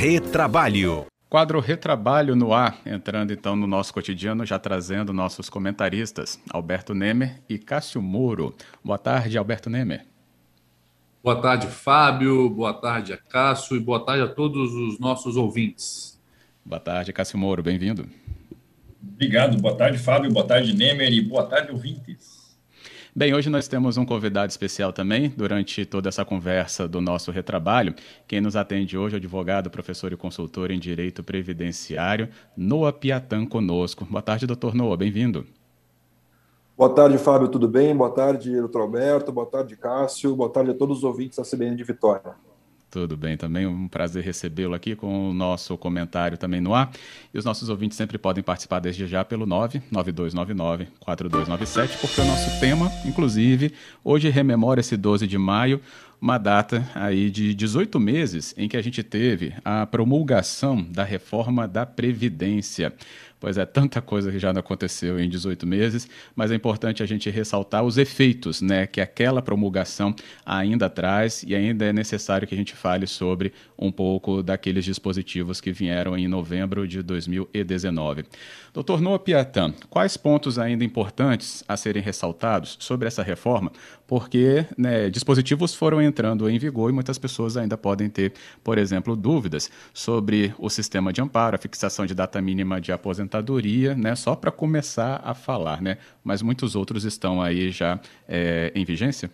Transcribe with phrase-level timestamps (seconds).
[0.00, 1.04] Retrabalho.
[1.28, 7.42] Quadro Retrabalho no ar, entrando então no nosso cotidiano, já trazendo nossos comentaristas, Alberto Nemer
[7.46, 8.54] e Cássio Muro.
[8.82, 10.06] Boa tarde, Alberto Nemer.
[11.22, 12.48] Boa tarde, Fábio.
[12.48, 16.18] Boa tarde Cássio e boa tarde a todos os nossos ouvintes.
[16.64, 18.08] Boa tarde, Cássio Moro, bem-vindo.
[19.02, 22.29] Obrigado, boa tarde, Fábio, boa tarde, Nemer e boa tarde, ouvintes.
[23.14, 27.92] Bem, hoje nós temos um convidado especial também, durante toda essa conversa do nosso retrabalho.
[28.26, 33.46] Quem nos atende hoje é o advogado, professor e consultor em Direito Previdenciário, Noah Piatan,
[33.46, 34.04] conosco.
[34.04, 35.44] Boa tarde, doutor Noah, bem-vindo.
[36.78, 37.96] Boa tarde, Fábio, tudo bem?
[37.96, 41.74] Boa tarde, doutor Alberto, boa tarde, Cássio, boa tarde a todos os ouvintes da CBN
[41.74, 42.36] de Vitória.
[42.90, 46.90] Tudo bem, também um prazer recebê-lo aqui com o nosso comentário também no ar.
[47.32, 52.90] E os nossos ouvintes sempre podem participar desde já pelo 99299-4297, porque o nosso tema,
[53.04, 53.72] inclusive,
[54.02, 55.80] hoje rememora esse 12 de maio,
[56.20, 61.66] uma data aí de 18 meses em que a gente teve a promulgação da reforma
[61.66, 62.92] da Previdência.
[63.40, 67.06] Pois é, tanta coisa que já não aconteceu em 18 meses, mas é importante a
[67.06, 72.54] gente ressaltar os efeitos né, que aquela promulgação ainda traz e ainda é necessário que
[72.54, 78.26] a gente fale sobre um pouco daqueles dispositivos que vieram em novembro de 2019.
[78.74, 83.72] Doutor Noah Piatan, quais pontos ainda importantes a serem ressaltados sobre essa reforma?
[84.10, 88.32] Porque né, dispositivos foram entrando em vigor e muitas pessoas ainda podem ter,
[88.64, 93.94] por exemplo, dúvidas sobre o sistema de amparo, a fixação de data mínima de aposentadoria,
[93.94, 95.96] né, só para começar a falar, né?
[96.24, 99.30] Mas muitos outros estão aí já é, em vigência?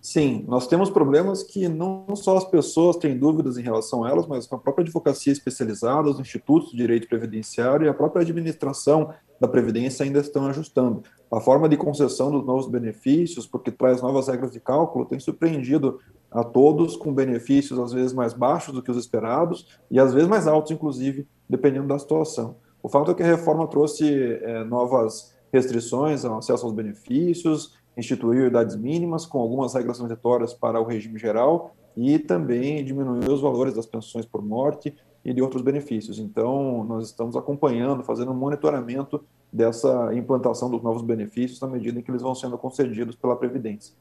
[0.00, 4.28] Sim, nós temos problemas que não só as pessoas têm dúvidas em relação a elas,
[4.28, 9.48] mas a própria advocacia especializada, os institutos de direito previdenciário e a própria administração da
[9.48, 11.02] Previdência ainda estão ajustando.
[11.30, 15.98] A forma de concessão dos novos benefícios, porque traz novas regras de cálculo, tem surpreendido
[16.30, 20.28] a todos com benefícios às vezes mais baixos do que os esperados e às vezes
[20.28, 22.56] mais altos, inclusive, dependendo da situação.
[22.82, 28.46] O fato é que a reforma trouxe é, novas restrições ao acesso aos benefícios, instituiu
[28.46, 33.74] idades mínimas com algumas regras transitórias para o regime geral e também diminuiu os valores
[33.74, 34.94] das pensões por morte
[35.24, 36.18] e de outros benefícios.
[36.18, 42.02] Então, nós estamos acompanhando, fazendo um monitoramento dessa implantação dos novos benefícios na medida em
[42.02, 43.94] que eles vão sendo concedidos pela Previdência.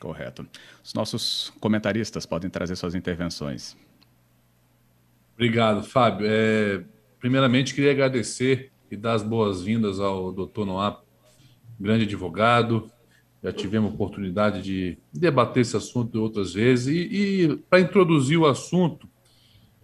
[0.00, 0.46] Correto.
[0.84, 3.76] Os nossos comentaristas podem trazer suas intervenções.
[5.34, 6.26] Obrigado, Fábio.
[6.28, 6.84] É,
[7.18, 11.00] primeiramente, queria agradecer e dar as boas-vindas ao doutor Noá,
[11.80, 12.90] grande advogado,
[13.42, 16.88] já tivemos oportunidade de debater esse assunto outras vezes.
[16.88, 19.08] E, e para introduzir o assunto,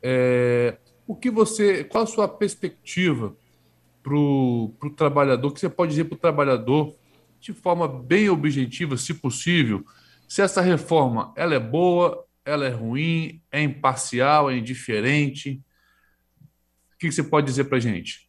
[0.02, 3.34] é, o que você, qual a sua perspectiva
[4.02, 5.48] para o trabalhador?
[5.48, 6.94] O que você pode dizer para o trabalhador
[7.40, 9.84] de forma bem objetiva, se possível,
[10.28, 15.62] se essa reforma ela é boa, ela é ruim, é imparcial, é indiferente?
[16.94, 18.28] O que você pode dizer para a gente?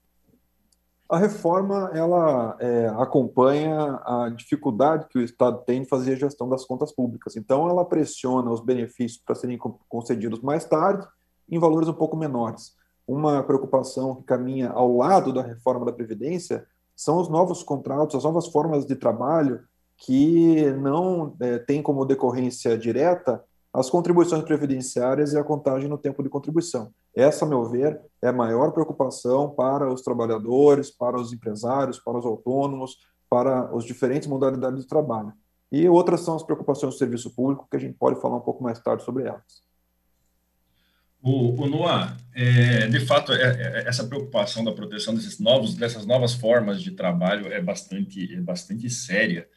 [1.09, 6.47] A reforma ela é, acompanha a dificuldade que o Estado tem de fazer a gestão
[6.47, 7.35] das contas públicas.
[7.35, 11.07] Então, ela pressiona os benefícios para serem concedidos mais tarde,
[11.51, 12.73] em valores um pouco menores.
[13.07, 16.65] Uma preocupação que caminha ao lado da reforma da Previdência
[16.95, 19.61] são os novos contratos, as novas formas de trabalho
[19.97, 23.43] que não é, têm como decorrência direta
[23.73, 26.91] as contribuições previdenciárias e a contagem no tempo de contribuição.
[27.15, 32.17] Essa, a meu ver, é a maior preocupação para os trabalhadores, para os empresários, para
[32.17, 32.97] os autônomos,
[33.29, 35.31] para as diferentes modalidades de trabalho.
[35.71, 38.63] E outras são as preocupações do serviço público, que a gente pode falar um pouco
[38.63, 39.68] mais tarde sobre elas.
[41.21, 46.05] O, o Noah, é, de fato, é, é, essa preocupação da proteção desses novos, dessas
[46.05, 49.47] novas formas de trabalho é bastante, é bastante séria.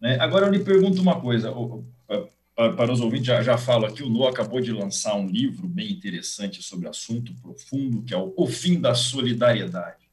[0.00, 0.18] Né?
[0.20, 1.52] Agora, eu lhe pergunto uma coisa:
[2.76, 5.92] para os ouvintes, já, já falo aqui, o Noah acabou de lançar um livro bem
[5.92, 10.03] interessante sobre assunto profundo, que é o, o Fim da Solidariedade.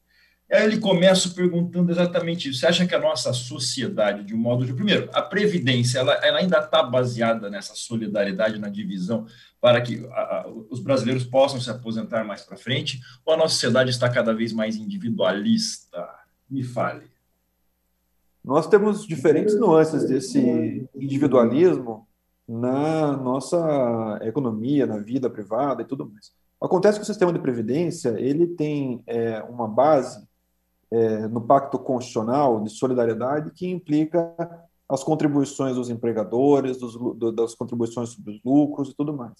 [0.54, 2.60] Ele começa perguntando exatamente isso.
[2.60, 4.74] Você acha que a nossa sociedade, de um modo de...
[4.74, 9.24] Primeiro, a Previdência, ela, ela ainda está baseada nessa solidariedade, na divisão,
[9.58, 13.54] para que a, a, os brasileiros possam se aposentar mais para frente, ou a nossa
[13.54, 16.06] sociedade está cada vez mais individualista?
[16.50, 17.06] Me fale.
[18.44, 22.06] Nós temos diferentes nuances desse individualismo
[22.46, 26.30] na nossa economia, na vida privada e tudo mais.
[26.60, 30.30] Acontece que o sistema de previdência ele tem é, uma base
[30.92, 34.34] é, no pacto constitucional de solidariedade que implica
[34.86, 39.32] as contribuições dos empregadores, dos, do, das contribuições sobre os lucros e tudo mais.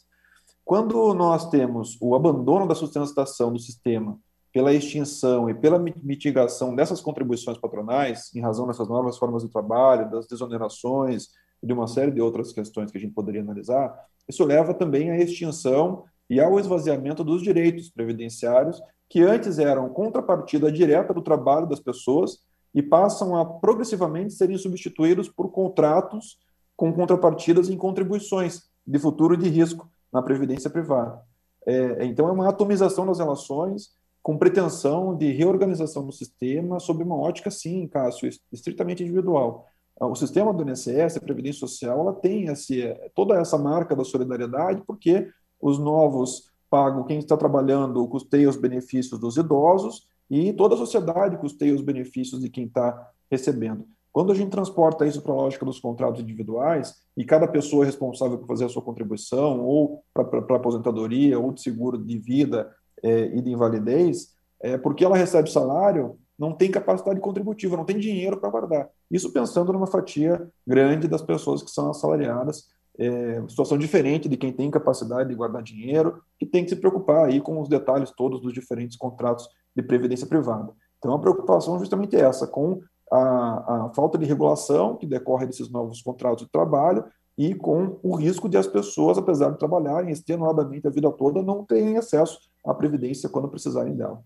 [0.65, 4.19] Quando nós temos o abandono da sustentação do sistema
[4.53, 10.11] pela extinção e pela mitigação dessas contribuições patronais, em razão dessas novas formas de trabalho,
[10.11, 11.29] das desonerações,
[11.63, 13.95] de uma série de outras questões que a gente poderia analisar,
[14.29, 18.81] isso leva também à extinção e ao esvaziamento dos direitos previdenciários,
[19.13, 22.39] que antes eram contrapartida direta do trabalho das pessoas
[22.75, 26.39] e passam a progressivamente serem substituídos por contratos
[26.75, 31.21] com contrapartidas em contribuições de futuro de risco na previdência privada.
[31.67, 33.91] É, então, é uma atomização das relações
[34.23, 39.67] com pretensão de reorganização do sistema sob uma ótica, sim, Cássio, estritamente individual.
[40.01, 44.83] O sistema do INSS, a Previdência Social, ela tem esse, toda essa marca da solidariedade,
[44.87, 45.29] porque
[45.61, 51.37] os novos pagam, quem está trabalhando custeia os benefícios dos idosos e toda a sociedade
[51.37, 53.85] custeia os benefícios de quem está recebendo.
[54.11, 57.87] Quando a gente transporta isso para a lógica dos contratos individuais, e cada pessoa é
[57.87, 62.71] responsável por fazer a sua contribuição, ou para aposentadoria, ou de seguro de vida
[63.03, 64.29] é, e de invalidez,
[64.63, 68.89] é, porque ela recebe salário, não tem capacidade contributiva, não tem dinheiro para guardar.
[69.11, 72.69] Isso pensando numa fatia grande das pessoas que são assalariadas,
[72.99, 77.27] é, situação diferente de quem tem capacidade de guardar dinheiro, que tem que se preocupar
[77.27, 80.73] aí com os detalhes todos dos diferentes contratos de previdência privada.
[80.99, 82.81] Então, a preocupação justamente é essa, com
[83.11, 87.05] a, a falta de regulação que decorre desses novos contratos de trabalho
[87.37, 91.65] e com o risco de as pessoas, apesar de trabalharem extenuadamente a vida toda, não
[91.65, 94.23] terem acesso à previdência quando precisarem dela.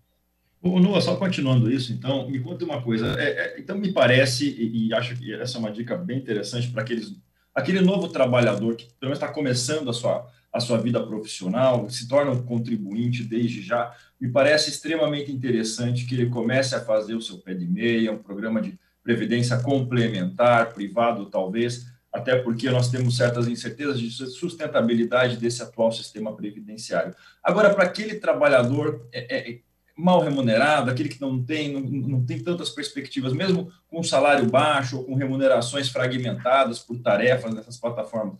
[0.61, 3.07] Noah, só continuando isso, então, me conta uma coisa.
[3.19, 6.69] É, é, então, me parece, e, e, acho que essa é uma dica bem interessante
[6.71, 7.15] para aqueles,
[7.57, 12.07] aquele novo trabalhador que pelo menos está começando a sua, a sua vida profissional, se
[12.07, 17.21] torna um contribuinte desde já, me parece extremamente interessante que ele comece a fazer o
[17.21, 23.17] seu pé de meia, um programa de previdência complementar, privado talvez, até porque nós temos
[23.17, 27.15] certas incertezas de sustentabilidade desse atual sistema previdenciário.
[27.43, 29.59] Agora, para aquele trabalhador é, é,
[29.97, 34.97] mal remunerado, aquele que não tem, não, não tem tantas perspectivas, mesmo com salário baixo
[34.97, 38.35] ou com remunerações fragmentadas por tarefas nessas plataformas,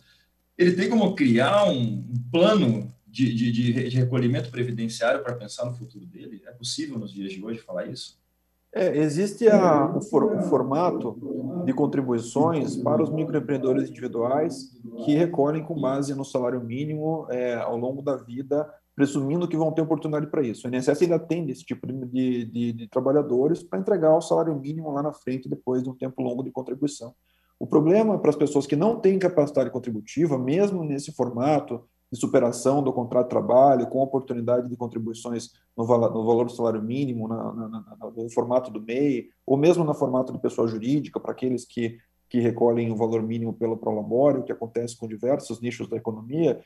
[0.56, 6.04] ele tem como criar um, plano de, de, de, recolhimento previdenciário para pensar no futuro
[6.06, 6.42] dele?
[6.46, 8.18] É possível nos dias de hoje falar isso?
[8.72, 11.16] É, existe a, o, for, o, formato
[11.64, 17.78] de contribuições para os microempreendedores individuais que recolhem com base no salário mínimo é, ao
[17.78, 18.68] longo da vida,
[18.98, 20.66] presumindo que vão ter oportunidade para isso.
[20.66, 24.90] O INSS ainda tem esse tipo de, de, de trabalhadores para entregar o salário mínimo
[24.90, 27.14] lá na frente, depois de um tempo longo de contribuição.
[27.60, 32.82] O problema para as pessoas que não têm capacidade contributiva, mesmo nesse formato, de superação
[32.82, 37.28] do contrato de trabalho, com oportunidade de contribuições no, valor, no valor do salário mínimo,
[37.28, 41.30] na, na, na, no formato do MEI, ou mesmo no formato de pessoa jurídica, para
[41.30, 41.98] aqueles que,
[42.28, 46.60] que recolhem o valor mínimo pelo prolabório, que acontece com diversos nichos da economia,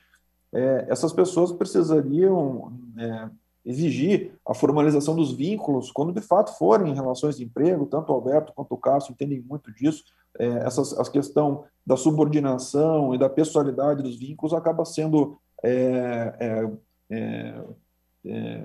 [0.52, 3.30] é, essas pessoas precisariam é,
[3.64, 8.52] exigir a formalização dos vínculos quando de fato forem relações de emprego, tanto o Alberto
[8.54, 10.04] quanto o Cássio entendem muito disso,
[10.38, 16.70] é, essas, a questão da subordinação e da pessoalidade dos vínculos acaba sendo é, é,
[17.10, 17.64] é,
[18.26, 18.64] é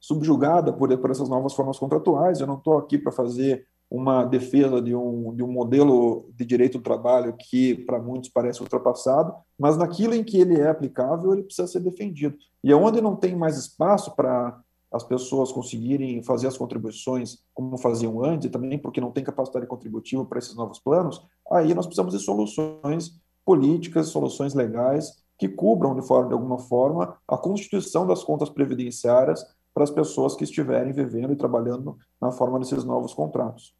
[0.00, 2.40] subjugada por, por essas novas formas contratuais.
[2.40, 6.78] Eu não estou aqui para fazer uma defesa de um, de um modelo de direito
[6.78, 11.42] do trabalho que, para muitos, parece ultrapassado, mas naquilo em que ele é aplicável, ele
[11.42, 12.36] precisa ser defendido.
[12.62, 14.60] E onde não tem mais espaço para
[14.92, 19.66] as pessoas conseguirem fazer as contribuições como faziam antes, e também porque não tem capacidade
[19.66, 25.94] contributiva para esses novos planos, aí nós precisamos de soluções políticas, soluções legais que cubram
[25.94, 30.92] de, forma, de alguma forma a constituição das contas previdenciárias para as pessoas que estiverem
[30.92, 33.77] vivendo e trabalhando na forma desses novos contratos.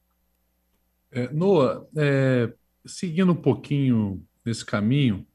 [1.11, 2.53] É, Noah, é,
[2.87, 5.27] seguindo um pouquinho nesse caminho,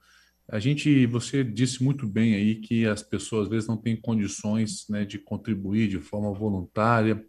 [0.47, 4.85] a gente, você disse muito bem aí que as pessoas às vezes não têm condições
[4.89, 7.25] né, de contribuir de forma voluntária,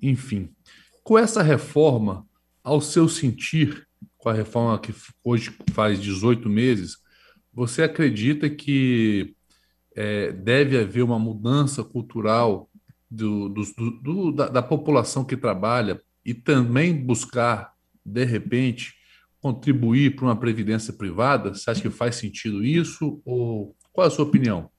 [0.00, 0.50] enfim.
[1.02, 2.26] Com essa reforma,
[2.62, 4.94] ao seu sentir, com a reforma que
[5.24, 6.98] hoje faz 18 meses,
[7.52, 9.34] você acredita que
[9.94, 12.70] é, deve haver uma mudança cultural
[13.10, 13.62] do, do,
[14.02, 17.71] do, da, da população que trabalha e também buscar,
[18.04, 18.94] de repente,
[19.40, 21.54] contribuir para uma previdência privada?
[21.54, 23.20] Você acha que faz sentido isso?
[23.24, 24.70] Ou qual é a sua opinião?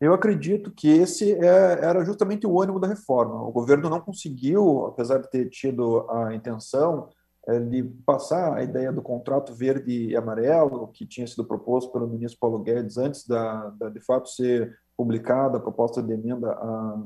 [0.00, 3.42] Eu acredito que esse é, era justamente o ânimo da reforma.
[3.42, 7.08] O governo não conseguiu, apesar de ter tido a intenção
[7.48, 12.06] é, de passar a ideia do contrato verde e amarelo, que tinha sido proposto pelo
[12.06, 17.02] ministro Paulo Guedes antes da, da de fato ser publicada a proposta de emenda à,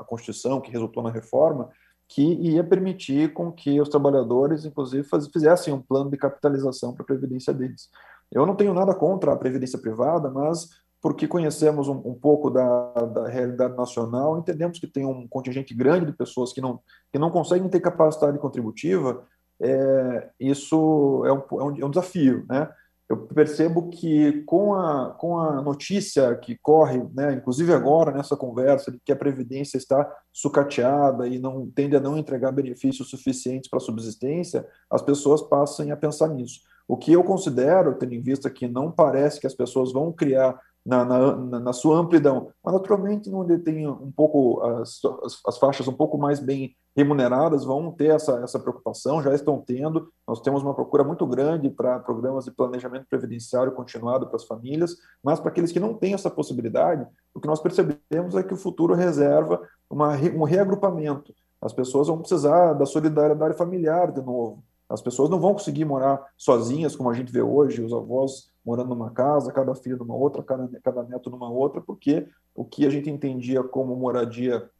[0.00, 1.68] à, Constituição, que resultou na reforma,
[2.10, 7.06] que ia permitir com que os trabalhadores, inclusive, fizessem um plano de capitalização para a
[7.06, 7.88] previdência deles.
[8.32, 10.68] Eu não tenho nada contra a previdência privada, mas
[11.00, 16.06] porque conhecemos um, um pouco da, da, realidade nacional, entendemos que tem um contingente grande
[16.06, 16.80] de pessoas que não,
[17.12, 19.24] que não conseguem ter capacidade contributiva,
[19.62, 22.68] é, isso é um, é um, é um desafio, né?
[23.10, 28.92] Eu percebo que com a, com a notícia que corre, né, inclusive agora nessa conversa,
[28.92, 33.78] de que a Previdência está sucateada e não tende a não entregar benefícios suficientes para
[33.78, 36.60] a subsistência, as pessoas passam a pensar nisso.
[36.86, 40.56] O que eu considero, tendo em vista que não parece que as pessoas vão criar
[40.84, 45.86] na, na, na, sua amplidão, mas naturalmente onde tem um pouco as, as, as, faixas
[45.86, 50.10] um pouco mais bem remuneradas vão ter essa, essa preocupação, já estão tendo.
[50.26, 54.96] Nós temos uma procura muito grande para programas de planejamento previdenciário continuado para as famílias,
[55.22, 58.56] mas para aqueles que não têm essa possibilidade, o que nós percebemos é que o
[58.56, 61.32] futuro reserva uma, um reagrupamento.
[61.60, 64.64] As pessoas vão precisar da solidariedade familiar de novo.
[64.88, 68.90] As pessoas não vão conseguir morar sozinhas, como a gente vê hoje, os avós morando
[68.90, 72.90] numa casa, cada filho numa outra, cada, cada neto numa outra, porque o que a
[72.90, 74.70] gente entendia como moradia,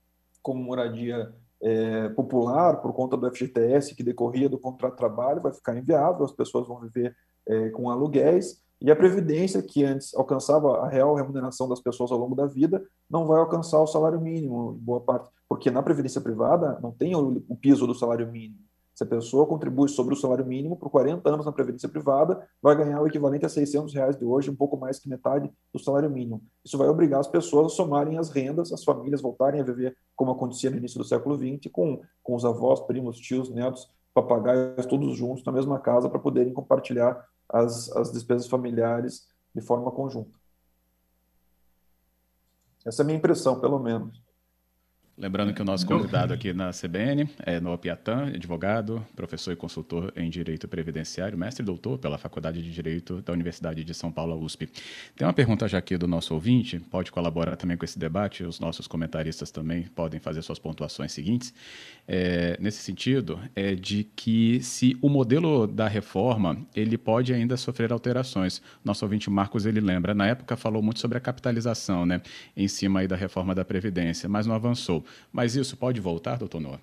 [0.40, 5.52] como moradia é, popular, por conta do FGTS que decorria do contrato de trabalho, vai
[5.52, 7.16] ficar inviável, as pessoas vão viver
[7.49, 12.18] é, com aluguéis, e a Previdência, que antes alcançava a real remuneração das pessoas ao
[12.18, 16.20] longo da vida, não vai alcançar o salário mínimo, em boa parte, porque na Previdência
[16.20, 18.70] privada não tem o, o piso do salário mínimo.
[19.00, 22.76] Se a pessoa contribui sobre o salário mínimo por 40 anos na previdência privada, vai
[22.76, 26.11] ganhar o equivalente a 600 reais de hoje, um pouco mais que metade do salário
[26.11, 26.42] mínimo.
[26.62, 30.33] Isso vai obrigar as pessoas a somarem as rendas, as famílias voltarem a viver como
[30.33, 35.16] acontecia no início do século XX, com, com os avós, primos, tios, netos, papagaios, todos
[35.16, 40.38] juntos na mesma casa para poderem compartilhar as, as despesas familiares de forma conjunta.
[42.85, 44.23] Essa é a minha impressão, pelo menos.
[45.21, 50.11] Lembrando que o nosso convidado aqui na CBN é Noah Piatan, advogado, professor e consultor
[50.17, 54.43] em Direito Previdenciário, mestre e doutor pela Faculdade de Direito da Universidade de São Paulo,
[54.43, 54.71] USP.
[55.15, 58.59] Tem uma pergunta já aqui do nosso ouvinte, pode colaborar também com esse debate, os
[58.59, 61.53] nossos comentaristas também podem fazer suas pontuações seguintes.
[62.09, 67.93] É, nesse sentido, é de que se o modelo da reforma, ele pode ainda sofrer
[67.93, 68.62] alterações.
[68.83, 72.23] Nosso ouvinte Marcos, ele lembra, na época falou muito sobre a capitalização, né,
[72.57, 75.05] em cima aí da reforma da Previdência, mas não avançou.
[75.33, 76.81] Mas isso pode voltar, doutor Noah?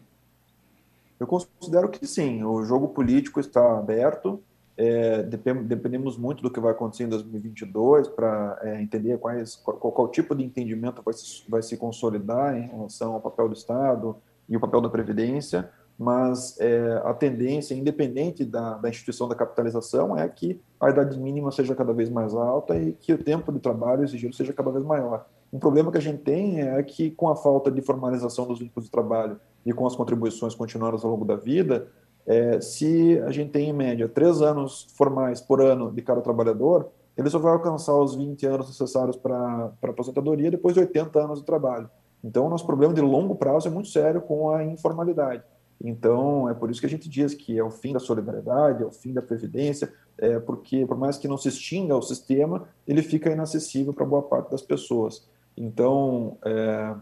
[1.19, 2.43] Eu considero que sim.
[2.43, 4.41] O jogo político está aberto.
[4.79, 10.07] É, dependemos muito do que vai acontecer em 2022 para é, entender quais, qual, qual,
[10.07, 14.15] tipo de entendimento vai se, vai se consolidar em relação ao papel do Estado
[14.47, 15.67] e o papel da Previdência,
[15.97, 21.51] mas é, a tendência, independente da, da, instituição da capitalização, é que a idade mínima
[21.51, 24.85] seja cada vez mais alta e que o tempo de trabalho exigido seja cada vez
[24.85, 25.25] maior.
[25.51, 28.85] Um problema que a gente tem é que, com a falta de formalização dos vínculos
[28.85, 31.87] de trabalho e com as contribuições continuadas ao longo da vida,
[32.25, 36.89] é, se a gente tem, em média, três anos formais por ano de cada trabalhador,
[37.17, 41.39] ele só vai alcançar os 20 anos necessários para a aposentadoria depois de 80 anos
[41.39, 41.89] de trabalho.
[42.23, 45.41] Então, o nosso problema de longo prazo é muito sério com a informalidade.
[45.81, 48.85] Então, é por isso que a gente diz que é o fim da solidariedade, é
[48.85, 53.01] o fim da previdência, é porque, por mais que não se extinga o sistema, ele
[53.01, 55.27] fica inacessível para boa parte das pessoas.
[55.57, 56.93] Então, é,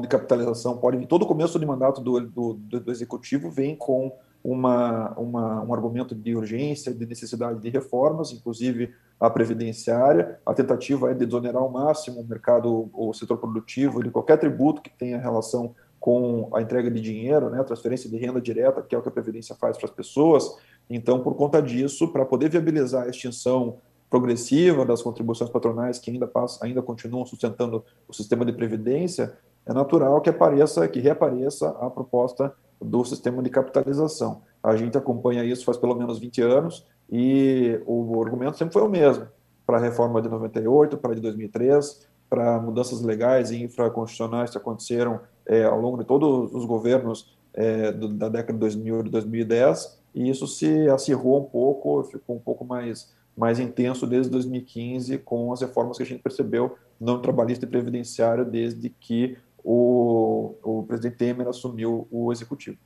[0.00, 1.06] de capitalização pode vir.
[1.06, 6.34] Todo começo de mandato do, do, do executivo vem com uma, uma, um argumento de
[6.34, 10.38] urgência, de necessidade de reformas, inclusive a previdenciária.
[10.46, 14.80] A tentativa é de desonerar ao máximo o mercado, o setor produtivo, de qualquer tributo
[14.80, 18.94] que tenha relação com a entrega de dinheiro, né, a transferência de renda direta, que
[18.94, 20.56] é o que a Previdência faz para as pessoas.
[20.88, 23.78] Então, por conta disso, para poder viabilizar a extinção
[24.10, 29.36] progressiva das contribuições patronais que ainda passam, ainda continuam sustentando o sistema de previdência,
[29.66, 34.42] é natural que apareça, que reapareça a proposta do sistema de capitalização.
[34.62, 38.88] A gente acompanha isso faz pelo menos 20 anos e o argumento sempre foi o
[38.88, 39.26] mesmo
[39.68, 44.56] para a reforma de 98, para a de 2003, para mudanças legais e infraconstitucionais que
[44.56, 49.10] aconteceram é, ao longo de todos os governos é, do, da década de 2000 e
[49.10, 55.18] 2010, e isso se acirrou um pouco, ficou um pouco mais mais intenso desde 2015
[55.18, 60.82] com as reformas que a gente percebeu no trabalhista e previdenciário desde que o, o
[60.82, 62.76] presidente Temer assumiu o executivo.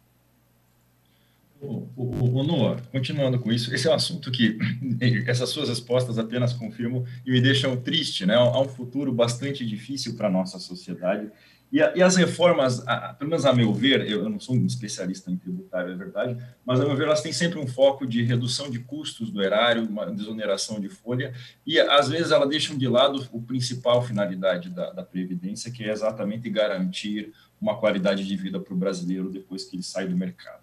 [1.61, 4.59] O, o, o, Noah, continuando com isso, esse é um assunto que
[5.27, 8.35] essas suas respostas apenas confirmam e me deixam triste, né?
[8.35, 11.31] Há um futuro bastante difícil para a nossa sociedade
[11.73, 14.55] e, a, e as reformas, a, pelo menos a meu ver, eu, eu, não sou
[14.55, 16.37] um especialista em tributário, é verdade,
[16.67, 19.83] mas a meu ver elas têm sempre um foco de redução de custos do erário,
[19.89, 21.33] uma desoneração de folha,
[21.67, 25.91] e às vezes elas deixam de lado o principal finalidade da, da Previdência, que é
[25.91, 30.63] exatamente garantir uma qualidade de vida para o brasileiro depois que ele sai do mercado.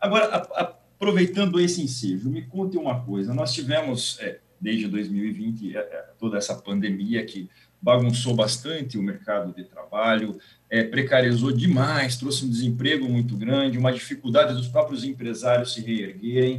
[0.00, 5.78] Agora, a, aproveitando esse ensejo, me conte uma coisa, nós tivemos, é, desde 2020, é,
[5.78, 7.50] é, toda essa pandemia que
[7.86, 13.92] bagunçou bastante o mercado de trabalho, é, precarizou demais, trouxe um desemprego muito grande, uma
[13.92, 16.58] dificuldade dos próprios empresários se reerguerem.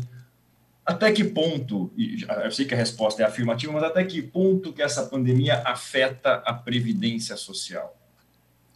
[0.86, 1.92] até que ponto,
[2.46, 6.36] eu sei que a resposta é afirmativa, mas até que ponto que essa pandemia afeta
[6.46, 7.94] a previdência social?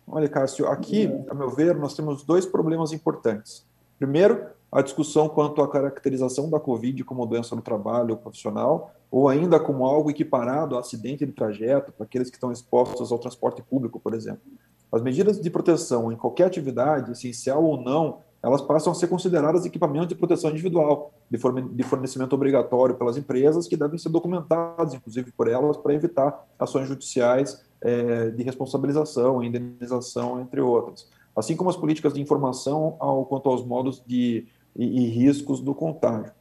[0.05, 3.65] Olha, Cássio, aqui, a meu ver, nós temos dois problemas importantes.
[3.97, 9.59] Primeiro, a discussão quanto à caracterização da Covid como doença no trabalho profissional, ou ainda
[9.59, 13.99] como algo equiparado a acidente de trajeto para aqueles que estão expostos ao transporte público,
[13.99, 14.41] por exemplo.
[14.89, 19.65] As medidas de proteção em qualquer atividade, essencial ou não, elas passam a ser consideradas
[19.65, 25.47] equipamentos de proteção individual, de fornecimento obrigatório pelas empresas, que devem ser documentados, inclusive por
[25.47, 31.07] elas, para evitar ações judiciais é, de responsabilização, indenização, entre outras.
[31.35, 35.73] Assim como as políticas de informação ao, quanto aos modos de, e, e riscos do
[35.73, 36.31] contágio.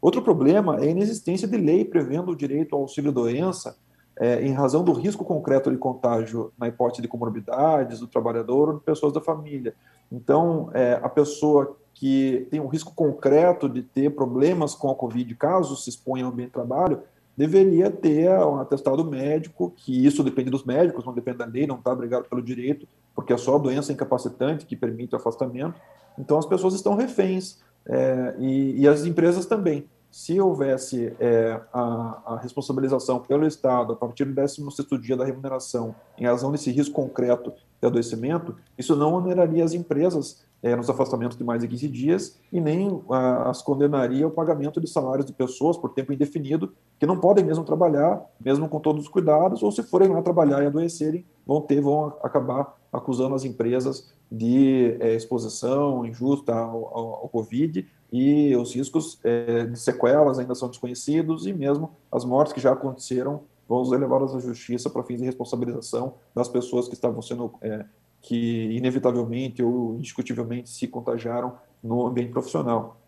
[0.00, 3.76] Outro problema é a inexistência de lei prevendo o direito ao auxílio-doença
[4.18, 8.74] é, em razão do risco concreto de contágio na hipótese de comorbidades do trabalhador ou
[8.74, 9.74] de pessoas da família.
[10.10, 15.34] Então, é, a pessoa que tem um risco concreto de ter problemas com a Covid,
[15.34, 17.02] caso se exponha ao ambiente de trabalho,
[17.36, 21.76] deveria ter um atestado médico, que isso depende dos médicos, não depende da lei, não
[21.76, 25.80] está obrigado pelo direito, porque é só a doença incapacitante que permite o afastamento.
[26.18, 29.86] Então, as pessoas estão reféns, é, e, e, as empresas também.
[30.10, 34.66] Se houvesse é, a, a, responsabilização pelo Estado a partir do 16
[35.00, 40.44] dia da remuneração, em razão desse risco concreto de adoecimento, isso não oneraria as empresas
[40.62, 44.80] é, nos afastamentos de mais de 15 dias e nem a, as condenaria ao pagamento
[44.80, 49.02] de salários de pessoas por tempo indefinido que não podem mesmo trabalhar, mesmo com todos
[49.02, 53.44] os cuidados, ou se forem lá trabalhar e adoecerem, vão ter, vão acabar acusando as
[53.44, 60.38] empresas de é, exposição injusta ao, ao, ao, Covid e os riscos é, de sequelas
[60.38, 64.90] ainda são desconhecidos e mesmo as mortes que já aconteceram vão ser levadas à justiça
[64.90, 67.84] para fins de responsabilização das pessoas que estavam sendo é,
[68.20, 73.00] que inevitavelmente ou indiscutivelmente se contagiaram no ambiente profissional.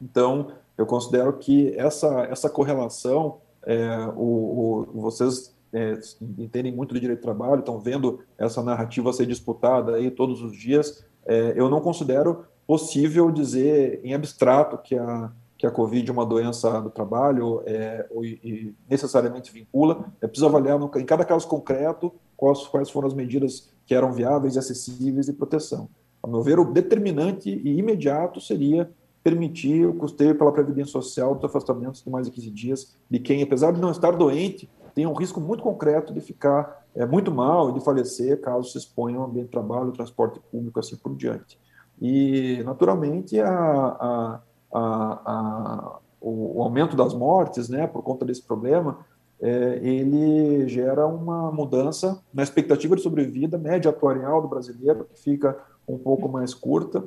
[0.00, 6.00] Então, eu considero que essa, essa correlação, é, o, o, vocês é,
[6.38, 10.56] entendem muito de direito do trabalho, estão vendo essa narrativa ser disputada aí todos os
[10.56, 16.12] dias, é, eu não considero possível dizer em abstrato que a, que a Covid é
[16.12, 20.06] uma doença do trabalho é, e necessariamente vincula.
[20.20, 24.12] É preciso avaliar no, em cada caso concreto quais, quais foram as medidas que eram
[24.12, 25.88] viáveis e acessíveis de proteção.
[26.22, 28.90] A meu ver, o determinante e imediato seria
[29.26, 33.42] permitir o custeio pela Previdência Social dos afastamentos de mais de 15 dias de quem,
[33.42, 37.68] apesar de não estar doente, tem um risco muito concreto de ficar é, muito mal
[37.68, 41.60] e de falecer caso se exponha ao ambiente de trabalho, transporte público, assim por diante.
[42.00, 44.40] E, naturalmente, a, a,
[44.72, 49.04] a, o, o, aumento das mortes, né, por conta desse problema,
[49.38, 55.58] é, ele gera uma mudança na expectativa de sobrevida média atuarial do brasileiro, que fica
[55.86, 57.04] um pouco mais curta,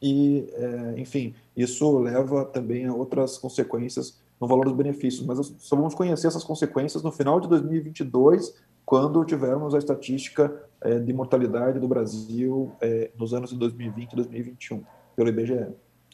[0.00, 5.76] e, é, enfim, isso leva também a outras consequências no valor dos benefícios, mas só
[5.76, 8.54] vamos conhecer essas consequências no final de 2022,
[8.86, 14.16] quando tivermos a estatística é, de mortalidade do Brasil é, nos anos de 2020 e
[14.16, 14.82] 2021,
[15.14, 15.66] pelo IBGE,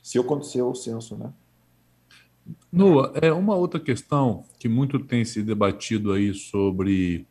[0.03, 1.33] se acontecer o censo, né?
[2.71, 7.27] Noa, é uma outra questão que muito tem se debatido aí sobre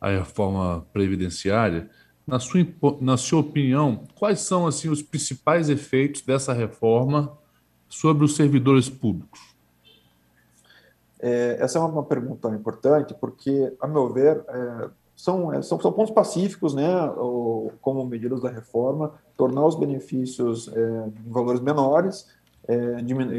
[0.00, 1.90] a reforma previdenciária.
[2.26, 2.66] Na sua,
[3.00, 7.36] na sua opinião, quais são assim os principais efeitos dessa reforma
[7.88, 9.53] sobre os servidores públicos?
[11.26, 15.90] É, essa é uma pergunta importante, porque, a meu ver, é, são, é, são, são,
[15.90, 16.84] pontos pacíficos, né,
[17.80, 22.28] como medidas da reforma, tornar os benefícios é, em valores menores,
[22.68, 22.96] é,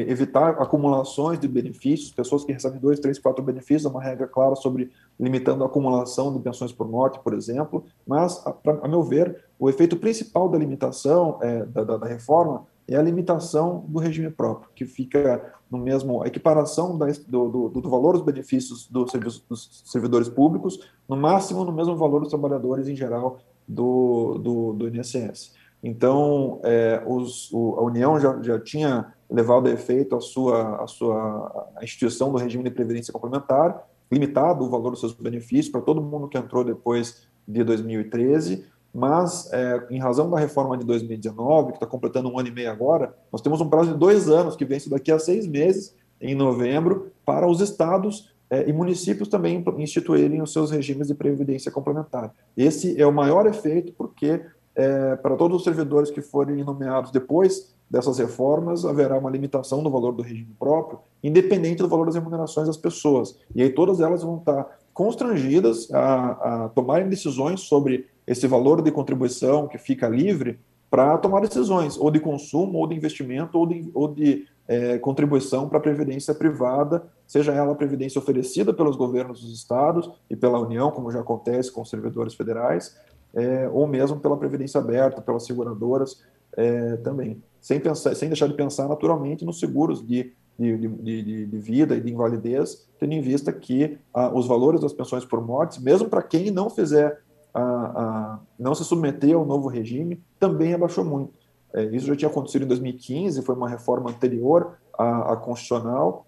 [0.09, 4.55] evitar acumulações de benefícios, pessoas que recebem dois, três, quatro benefícios, é uma regra clara
[4.55, 9.43] sobre limitando a acumulação de pensões por morte, por exemplo, mas, a, a meu ver,
[9.59, 11.37] o efeito principal da limitação
[11.71, 16.27] da, da, da, reforma é a limitação do regime próprio, que fica no mesmo, a
[16.27, 21.63] equiparação da, do, do, do, valor dos benefícios do serviço, dos servidores públicos, no máximo
[21.63, 25.53] no mesmo valor dos trabalhadores em geral do, do, do INSS.
[25.83, 30.87] Então, é, os, o, a União já, já tinha levado a efeito a sua, a
[30.87, 35.81] sua a instituição do regime de previdência complementar, limitado o valor dos seus benefícios para
[35.81, 38.65] todo mundo que entrou depois de 2013,
[38.95, 42.71] mas é, em razão da reforma de 2019, que está completando um ano e meio
[42.71, 46.33] agora, nós temos um prazo de dois anos, que vence daqui a seis meses, em
[46.33, 52.33] novembro, para os estados é, e municípios também instituírem os seus regimes de previdência complementar.
[52.55, 54.41] Esse é o maior efeito, porque
[54.73, 59.91] é, para todos os servidores que forem nomeados depois dessas reformas, haverá uma limitação do
[59.91, 63.37] valor do regime próprio, independente do valor das remunerações das pessoas.
[63.53, 68.91] E aí todas elas vão estar constrangidas a, a tomarem decisões sobre esse valor de
[68.91, 70.59] contribuição que fica livre
[70.89, 75.67] para tomar decisões, ou de consumo, ou de investimento, ou de, ou de é, contribuição
[75.67, 80.59] para a previdência privada, seja ela a previdência oferecida pelos governos dos estados e pela
[80.59, 82.97] União, como já acontece com os servidores federais,
[83.33, 86.23] é, ou mesmo pela previdência aberta, pelas seguradoras
[86.55, 91.57] é, também, sem, pensar, sem deixar de pensar naturalmente nos seguros de, de, de, de
[91.57, 95.79] vida e de invalidez, tendo em vista que ah, os valores das pensões por mortes,
[95.79, 97.21] mesmo para quem não fizer,
[97.55, 101.33] a, a, não se submeter ao novo regime, também abaixou muito.
[101.73, 106.25] É, isso já tinha acontecido em 2015, foi uma reforma anterior à, à constitucional,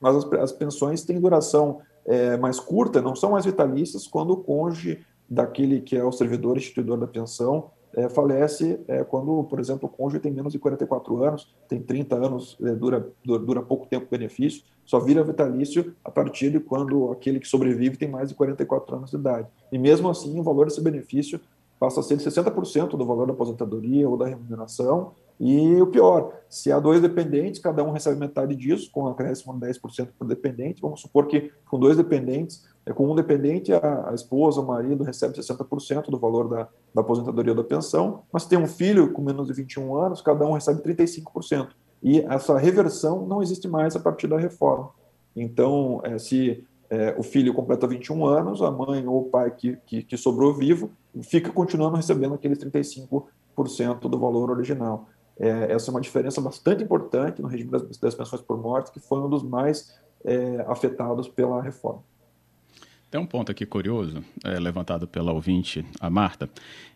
[0.00, 4.38] mas as, as, pensões têm duração é, mais curta, não são mais vitalícias quando o
[4.38, 9.88] cônjuge daquele que é o servidor instituidor da pensão é, falece é, quando, por exemplo,
[9.88, 14.06] o cônjuge tem menos de 44 anos, tem 30 anos, é, dura, dura pouco tempo
[14.06, 18.34] o benefício, só vira vitalício a partir de quando aquele que sobrevive tem mais de
[18.34, 19.48] 44 anos de idade.
[19.70, 21.40] E mesmo assim, o valor desse benefício
[21.78, 25.12] passa a ser de 60% do valor da aposentadoria ou da remuneração.
[25.40, 29.66] E o pior, se há dois dependentes, cada um recebe metade disso, com acréscimo de
[29.66, 30.80] 10% por dependente.
[30.80, 35.04] Vamos supor que com dois dependentes, é, com um dependente, a, a esposa, o marido
[35.04, 39.22] recebe 60% do valor da, da aposentadoria ou da pensão, mas tem um filho com
[39.22, 41.68] menos de 21 anos, cada um recebe 35%.
[42.02, 44.90] E essa reversão não existe mais a partir da reforma.
[45.36, 49.78] Então, é, se é, o filho completa 21 anos, a mãe ou o pai que,
[49.86, 50.90] que, que sobrou vivo
[51.22, 55.08] fica continuando recebendo aqueles 35% do valor original.
[55.38, 59.00] É, essa é uma diferença bastante importante no regime das, das pensões por morte, que
[59.00, 62.02] foi um dos mais é, afetados pela reforma.
[63.12, 66.48] Tem um ponto aqui curioso, é, levantado pela ouvinte, a Marta,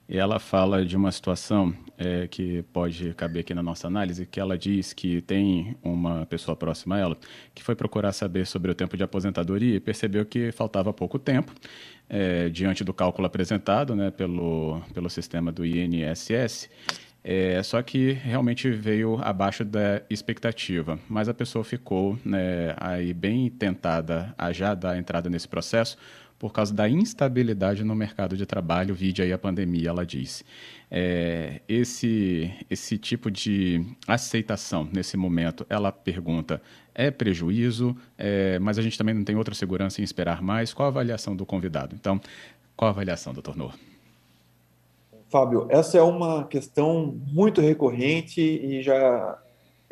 [0.08, 4.56] ela fala de uma situação é, que pode caber aqui na nossa análise, que ela
[4.56, 7.18] diz que tem uma pessoa próxima a ela
[7.54, 11.52] que foi procurar saber sobre o tempo de aposentadoria e percebeu que faltava pouco tempo
[12.08, 16.70] é, diante do cálculo apresentado né, pelo, pelo sistema do INSS.
[17.28, 23.50] É, só que realmente veio abaixo da expectativa, mas a pessoa ficou né, aí bem
[23.50, 25.98] tentada a já dar entrada nesse processo
[26.38, 30.44] por causa da instabilidade no mercado de trabalho, vide aí a pandemia, ela disse.
[30.88, 36.62] É, esse, esse tipo de aceitação nesse momento, ela pergunta,
[36.94, 40.72] é prejuízo, é, mas a gente também não tem outra segurança em esperar mais.
[40.72, 41.96] Qual a avaliação do convidado?
[41.98, 42.20] Então,
[42.76, 43.74] qual a avaliação, doutor Noor?
[45.30, 49.38] Fábio, essa é uma questão muito recorrente e já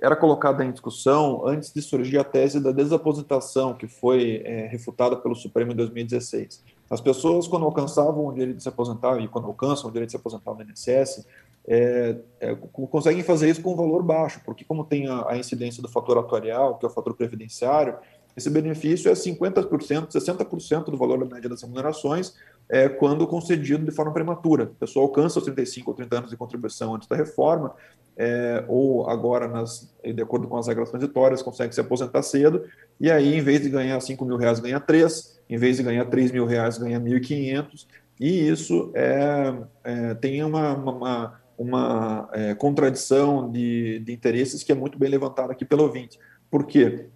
[0.01, 5.17] era colocada em discussão antes de surgir a tese da desaposentação, que foi é, refutada
[5.17, 6.63] pelo Supremo em 2016.
[6.91, 10.13] As pessoas, quando alcançavam o direito de se aposentar, e quando alcançam o direito de
[10.13, 11.27] se aposentar no INSS,
[11.67, 12.55] é, é,
[12.91, 16.19] conseguem fazer isso com um valor baixo, porque como tem a, a incidência do fator
[16.19, 17.97] atuarial, que é o fator previdenciário,
[18.37, 22.35] esse benefício é 50%, 60% do valor da média das remunerações,
[22.69, 24.65] é, quando concedido de forma prematura.
[24.65, 27.75] A pessoa alcança os 35 ou 30 anos de contribuição antes da reforma,
[28.17, 32.65] é, ou agora, nas, de acordo com as regras transitórias, consegue se aposentar cedo,
[33.01, 36.05] e aí, em vez de ganhar 5 mil reais, ganha 3, em vez de ganhar
[36.07, 37.87] 3 mil reais, ganha 1.500,
[38.21, 44.75] e isso é, é, tem uma, uma, uma é, contradição de, de interesses que é
[44.75, 46.19] muito bem levantada aqui pelo ouvinte.
[46.51, 47.07] Por quê?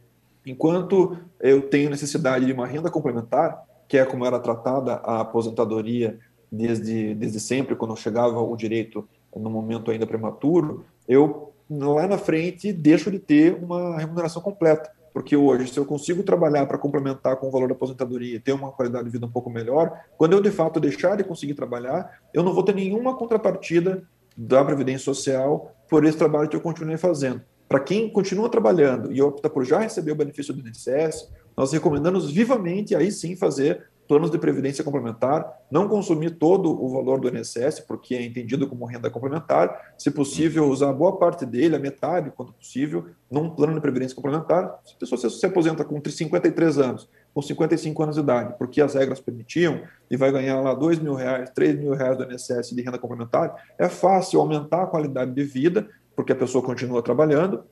[0.44, 6.18] Enquanto eu tenho necessidade de uma renda complementar, que é como era tratada a aposentadoria
[6.52, 12.72] desde, desde sempre, quando chegava o direito no momento ainda prematuro, eu lá na frente
[12.72, 14.90] deixo de ter uma remuneração completa.
[15.12, 18.52] Porque hoje, se eu consigo trabalhar para complementar com o valor da aposentadoria e ter
[18.52, 22.20] uma qualidade de vida um pouco melhor, quando eu de fato deixar de conseguir trabalhar,
[22.32, 24.02] eu não vou ter nenhuma contrapartida
[24.36, 27.42] da Previdência Social por esse trabalho que eu continuei fazendo.
[27.68, 32.30] Para quem continua trabalhando e opta por já receber o benefício do INSS, nós recomendamos
[32.30, 37.80] vivamente aí sim fazer planos de previdência complementar, não consumir todo o valor do INSS,
[37.80, 42.52] porque é entendido como renda complementar, se possível, usar boa parte dele, a metade, quando
[42.52, 44.78] possível, num plano de previdência complementar.
[44.84, 48.94] Se a pessoa se aposenta com 53 anos, com 55 anos de idade, porque as
[48.94, 52.82] regras permitiam, e vai ganhar lá 2 mil reais, 3 mil reais do INSS de
[52.82, 57.64] renda complementar, é fácil aumentar a qualidade de vida, porque a pessoa continua trabalhando,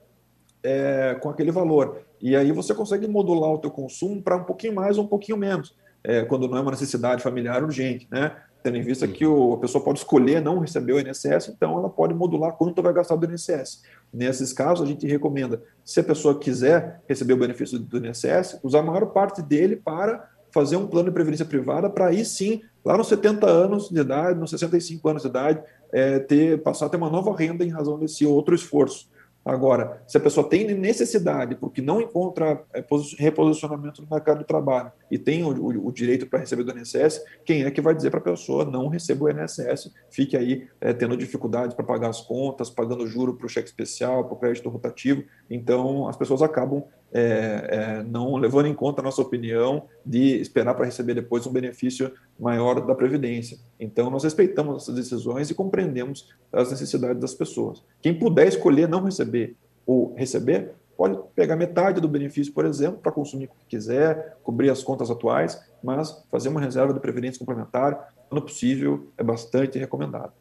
[0.66, 2.00] é, com aquele valor.
[2.20, 5.38] E aí você consegue modular o teu consumo para um pouquinho mais ou um pouquinho
[5.38, 8.36] menos é, quando não é uma necessidade familiar urgente, né?
[8.62, 11.88] Tendo em vista que o, a pessoa pode escolher não receber o INSS, então ela
[11.88, 13.82] pode modular quanto vai gastar do INSS.
[14.12, 18.80] Nesses casos, a gente recomenda, se a pessoa quiser receber o benefício do INSS, usar
[18.80, 22.96] a maior parte dele para fazer um plano de previdência privada para aí sim, lá
[22.96, 25.60] nos 70 anos de idade, nos 65 anos de idade,
[25.92, 29.08] é, ter, passar a ter uma nova renda em razão desse outro esforço.
[29.46, 32.84] Agora, se a pessoa tem necessidade porque não encontra é,
[33.16, 37.24] reposicionamento no mercado de trabalho e tem o, o, o direito para receber do INSS,
[37.44, 40.92] quem é que vai dizer para a pessoa não receba o INSS, fique aí é,
[40.92, 44.68] tendo dificuldade para pagar as contas, pagando juro para o cheque especial, para o crédito
[44.68, 45.22] rotativo.
[45.48, 46.82] Então, as pessoas acabam
[47.18, 51.52] é, é, não levando em conta a nossa opinião de esperar para receber depois um
[51.52, 53.58] benefício maior da Previdência.
[53.80, 57.82] Então, nós respeitamos essas decisões e compreendemos as necessidades das pessoas.
[58.02, 63.12] Quem puder escolher não receber ou receber, pode pegar metade do benefício, por exemplo, para
[63.12, 68.12] consumir o que quiser, cobrir as contas atuais, mas fazer uma reserva de previdência complementar,
[68.28, 70.32] quando possível, é bastante recomendado.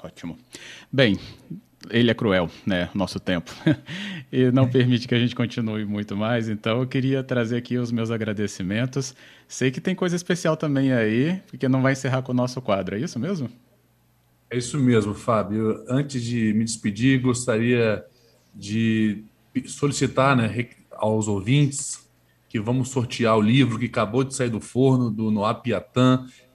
[0.00, 0.36] Ótimo.
[0.92, 1.18] Bem,
[1.88, 2.90] ele é cruel, né?
[2.94, 3.50] Nosso tempo.
[4.30, 6.48] e não permite que a gente continue muito mais.
[6.48, 9.14] Então, eu queria trazer aqui os meus agradecimentos.
[9.48, 12.96] Sei que tem coisa especial também aí, porque não vai encerrar com o nosso quadro,
[12.96, 13.50] é isso mesmo?
[14.50, 15.82] É isso mesmo, Fábio.
[15.88, 18.04] Antes de me despedir, gostaria
[18.54, 19.22] de
[19.66, 22.08] solicitar né, aos ouvintes
[22.48, 25.62] que vamos sortear o livro que acabou de sair do forno, do Noah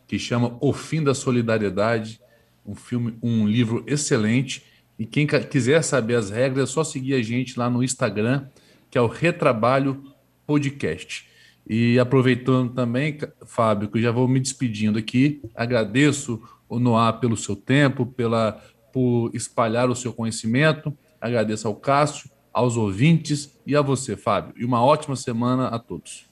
[0.08, 2.20] que chama O Fim da Solidariedade,
[2.66, 4.64] um filme, um livro excelente
[4.98, 8.48] e quem quiser saber as regras, é só seguir a gente lá no Instagram,
[8.90, 10.04] que é o Retrabalho
[10.48, 11.28] Podcast.
[11.68, 17.36] E aproveitando também, Fábio, que eu já vou me despedindo aqui, agradeço o Noah pelo
[17.36, 18.62] seu tempo, pela,
[18.94, 24.54] por espalhar o seu conhecimento, agradeço ao Cássio, aos ouvintes e a você, Fábio.
[24.58, 26.26] E uma ótima semana a todos.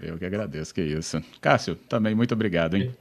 [0.00, 1.20] Eu que agradeço, que isso.
[1.40, 2.94] Cássio, também muito obrigado, hein?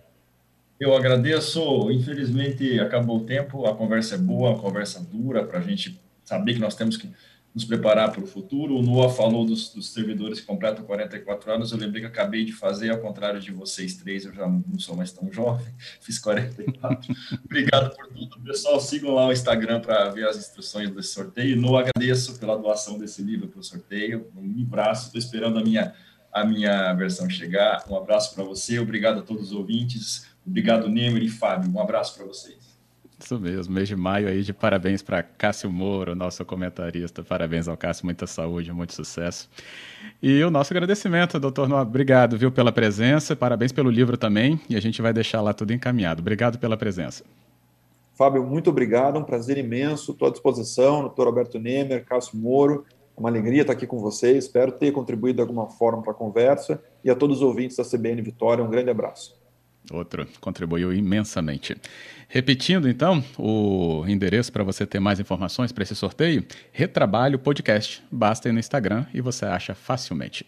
[0.80, 1.92] Eu agradeço.
[1.92, 3.66] Infelizmente, acabou o tempo.
[3.66, 7.10] A conversa é boa, a conversa dura, para a gente saber que nós temos que
[7.54, 8.76] nos preparar para o futuro.
[8.76, 11.72] O Noah falou dos, dos, servidores que completam 44 anos.
[11.72, 14.96] Eu lembrei que acabei de fazer, ao contrário de vocês três, eu já não sou
[14.96, 17.16] mais tão jovem, fiz 44.
[17.46, 18.40] Obrigado por tudo.
[18.40, 21.60] Pessoal, sigam lá o Instagram para ver as instruções desse sorteio.
[21.60, 24.28] Noah, agradeço pela doação desse livro para o sorteio.
[24.36, 25.94] Um abraço, estou esperando a minha,
[26.32, 27.84] a minha versão chegar.
[27.88, 30.33] Um abraço para você, obrigado a todos os ouvintes.
[30.45, 31.71] Obrigado, Nemer e Fábio.
[31.73, 32.73] Um abraço para vocês.
[33.23, 37.23] Isso mesmo, mês de maio aí de parabéns para Cássio Moro, nosso comentarista.
[37.23, 39.49] Parabéns ao Cássio, muita saúde, muito sucesso.
[40.21, 41.88] E o nosso agradecimento, doutor Noah.
[41.88, 43.34] Obrigado, viu, pela presença.
[43.34, 44.60] Parabéns pelo livro também.
[44.69, 46.19] E a gente vai deixar lá tudo encaminhado.
[46.19, 47.23] Obrigado pela presença.
[48.13, 49.17] Fábio, muito obrigado.
[49.17, 50.12] Um prazer imenso.
[50.12, 50.99] Estou à disposição.
[51.01, 52.86] Doutor Alberto Nemer, Cássio Moro.
[53.15, 54.43] É uma alegria estar aqui com vocês.
[54.43, 56.84] Espero ter contribuído de alguma forma para a conversa.
[57.01, 59.41] E a todos os ouvintes da CBN Vitória, um grande abraço.
[59.91, 61.76] Outro contribuiu imensamente.
[62.30, 68.02] Repetindo, então, o endereço para você ter mais informações para esse sorteio: Retrabalho Podcast.
[68.12, 70.46] Basta ir no Instagram e você acha facilmente.